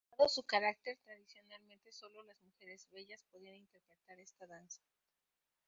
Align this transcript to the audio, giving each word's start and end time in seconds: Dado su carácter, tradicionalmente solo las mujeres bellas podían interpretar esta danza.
Dado 0.17 0.27
su 0.27 0.41
carácter, 0.41 0.97
tradicionalmente 1.05 1.91
solo 1.91 2.23
las 2.23 2.41
mujeres 2.41 2.87
bellas 2.91 3.23
podían 3.31 3.57
interpretar 3.57 4.19
esta 4.19 4.47
danza. 4.47 4.81